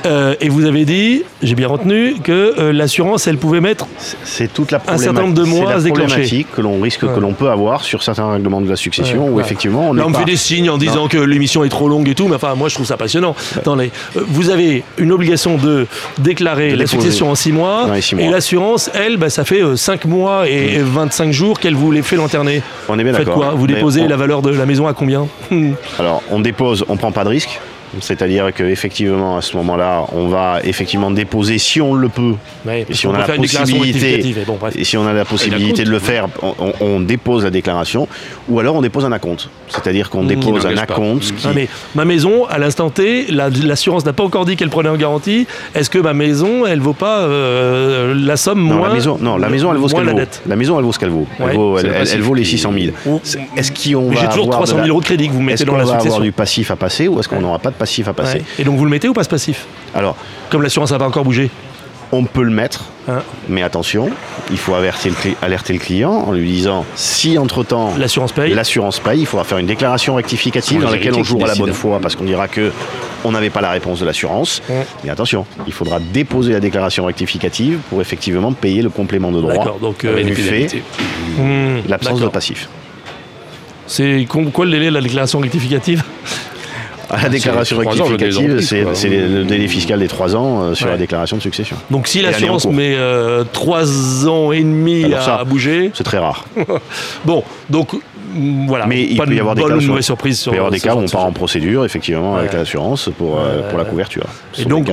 [0.07, 3.87] Euh, et vous avez dit, j'ai bien retenu, que euh, l'assurance, elle pouvait mettre
[4.25, 6.07] C'est toute la Un certain nombre de mois la à se déclencher.
[6.07, 7.09] problématique que l'on risque Ouais.
[7.15, 9.43] que l'on peut avoir sur certains règlements de la succession Ouais, où ouais.
[9.43, 11.09] effectivement on Là, on me fait des signes en disant Non.
[11.09, 13.35] que l'émission est trop longue et tout, mais enfin, moi, je trouve ça passionnant.
[13.57, 15.87] Attendez, euh, vous avez une obligation de
[16.19, 18.31] déclarer De la succession en 6 mois, Dans les six et mois.
[18.33, 22.63] l'assurance, elle, bah, ça fait 5 mois et 25 jours qu'elle vous les fait lanterner.
[22.89, 23.43] On est bien Faites d'accord.
[23.43, 23.55] quoi?
[23.55, 25.27] Vous Mais déposez on- la valeur de la maison à combien?
[25.99, 27.61] Alors on dépose, on prend pas de risque.
[28.01, 32.35] C'est-à-dire qu'effectivement, à ce moment-là, on va effectivement déposer, si on le peut,
[32.67, 34.35] Ouais, et si qu'on on peut a la possibilité,
[34.77, 36.29] et si on a la possibilité de le faire,
[36.81, 38.09] on, dépose la déclaration,
[38.49, 39.49] ou alors on dépose un acompte.
[39.69, 40.29] C'est-à-dire qu'on Mmh.
[40.29, 44.23] dépose un acompte qui, Ah, mais ma maison, à l'instant T, la- l'assurance n'a pas
[44.25, 45.47] encore dit qu'elle prenait en garantie.
[45.75, 49.37] Est-ce que ma maison, elle vaut pas euh, la somme Non, moins la maison, non,
[49.37, 50.15] la maison, elle vaut ce qu'elle vaut.
[50.17, 51.27] dette La maison, elle vaut ce qu'elle vaut.
[51.39, 51.55] Elle, Ouais.
[51.55, 52.93] vaut, elle, vaut les qui- 600 000.
[53.07, 55.29] Ou- C'est- Est-ce qu'on va j'ai toujours avoir 300 de 000 la- euros de crédit
[55.29, 57.19] que vous mettez Est-ce dans qu'on la va avoir succession du passif à passer ou
[57.21, 58.45] est-ce qu'on n'aura pas de passif à passer Ouais.
[58.59, 59.67] Et donc vous le mettez ou pas ce passif?
[59.95, 60.17] Alors,
[60.51, 61.51] Comme l'assurance n'a pas encore bougé?
[62.13, 64.09] on peut le mettre, Hein mais attention,
[64.51, 68.55] il faut avertir le, cli- alerter le client en lui disant si entre-temps L'assurance paye.
[68.55, 71.99] l'assurance paye, il faudra faire une déclaration rectificative dans laquelle on jouera la bonne foi
[72.01, 72.71] parce qu'on dira que
[73.25, 74.63] on n'avait pas la réponse de l'assurance.
[74.71, 74.87] Ouais.
[75.03, 79.77] Mais attention, il faudra déposer la déclaration rectificative pour effectivement payer le complément de droit
[79.81, 80.69] donc euh, du fait
[81.39, 82.69] hmm, l'absence de passif.
[83.87, 86.03] C'est quoi le délai de la déclaration rectificative?
[87.11, 90.93] À la déclaration rectificative, c'est le délai fiscal des 3 ans euh, sur Ouais.
[90.93, 91.77] la déclaration de succession.
[91.91, 92.97] Donc si l'assurance met
[93.53, 96.45] 3 ans et demi Alors à, ça, à bouger, C'est très rare.
[97.25, 97.95] bon, donc
[98.35, 100.71] mm, voilà, Mais il pas peut y avoir des cas sur- Il peut y avoir
[100.71, 104.25] des cas où on part en procédure effectivement avec l'assurance pour, euh, pour la couverture.
[104.59, 104.89] Et donc,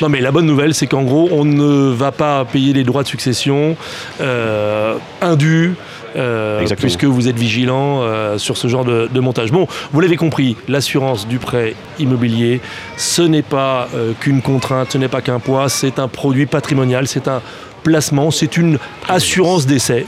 [0.00, 3.02] non mais la bonne nouvelle, c'est qu'en gros, on ne va pas payer les droits
[3.02, 3.76] de succession
[4.20, 5.74] euh, indus.
[6.16, 9.52] Euh, puisque vous êtes vigilant euh, sur ce genre de, de montage.
[9.52, 12.60] Bon, vous l'avez compris, l'assurance du prêt immobilier,
[12.96, 17.06] ce n'est pas euh, qu'une contrainte, ce n'est pas qu'un poids, c'est un produit patrimonial,
[17.06, 17.42] c'est un
[17.82, 20.06] placement, c'est une assurance d'essai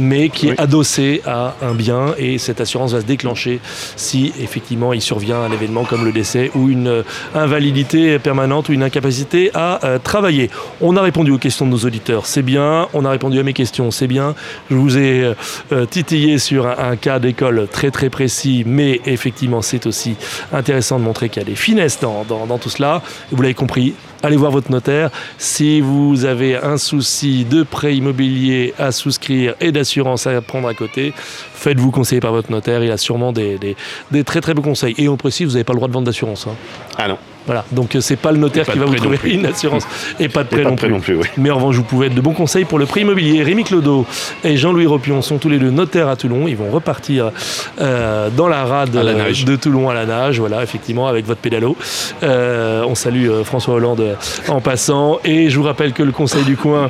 [0.00, 0.52] mais qui Oui.
[0.52, 3.60] est adossée à un bien et cette assurance va se déclencher
[3.96, 7.02] si effectivement il survient un événement comme le décès ou une euh,
[7.34, 10.50] invalidité permanente ou une incapacité à euh, travailler.
[10.80, 12.88] On a répondu aux questions de nos auditeurs, c'est bien.
[12.94, 14.34] On a répondu à mes questions, c'est bien.
[14.70, 15.34] Je vous ai euh,
[15.72, 20.14] euh, titillé sur un, un cas d'école très très précis, mais effectivement c'est aussi
[20.52, 23.02] intéressant de montrer qu'il y a des finesses dans, dans- dans tout cela.
[23.30, 25.10] Vous l'avez compris, allez voir votre notaire.
[25.38, 30.74] Si vous avez un souci de prêt immobilier à souscrire et d'assurance à prendre à
[30.74, 32.82] côté, faites-vous conseiller par votre notaire.
[32.82, 33.76] Il a sûrement des,
[34.24, 34.94] très très bons conseils.
[34.98, 36.46] Et on précise, vous n'avez pas le droit de vendre d'assurance.
[36.46, 36.54] hein.
[36.96, 37.18] Ah non,
[37.50, 39.84] Voilà, donc euh, c'est pas le notaire pas qui va vous trouver une assurance
[40.20, 41.00] et pas de prêt pas non plus.
[41.00, 41.16] plus.
[41.16, 41.26] oui.
[41.36, 43.42] Mais en revanche, vous pouvez être de bons conseils pour le prix immobilier.
[43.42, 44.06] Rémi Clodo
[44.44, 46.46] et Jean-Louis Ropion sont tous les deux notaires à Toulon.
[46.46, 47.32] Ils vont repartir
[47.80, 51.40] euh, dans la rade la euh, de Toulon à la nage, voilà, effectivement, avec votre
[51.40, 51.76] pédalo.
[52.22, 55.18] Euh, on salue euh, François Hollande en passant.
[55.24, 56.88] Et je vous rappelle que le Conseil du Coin,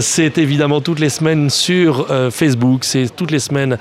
[0.00, 2.82] c'est évidemment toutes les semaines sur Facebook.
[2.82, 3.78] C'est toutes les semaines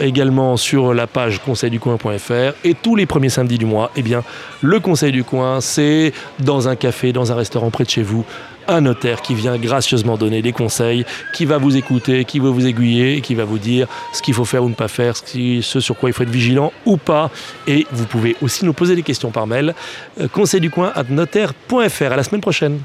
[0.00, 2.54] également sur la page conseilducoin.fr.
[2.64, 4.22] Et tous les premiers samedis du mois, eh bien,
[4.62, 8.24] le Conseil du Coin, c'est dans un café, dans un restaurant près de chez vous
[8.68, 12.66] un notaire qui vient gracieusement donner des conseils, qui va vous écouter, qui va vous
[12.66, 15.96] aiguiller, qui va vous dire ce qu'il faut faire ou ne pas faire, ce, sur
[15.96, 17.30] quoi il faut être vigilant ou pas.
[17.66, 19.74] Et vous pouvez aussi nous poser des questions par mail.
[20.20, 22.12] Euh, conseil du coin notaire.fr.
[22.12, 22.80] À la semaine prochaine.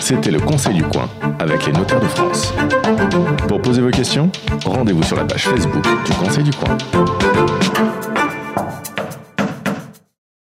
[0.00, 2.52] C'était le Conseil du coin avec les notaires de France.
[3.48, 4.30] Pour poser vos questions,
[4.66, 6.76] rendez-vous sur la page Facebook du Conseil du coin.